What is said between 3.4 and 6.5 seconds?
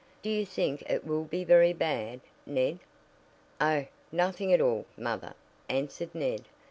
"Oh, nothing at all, mother," answered Ned.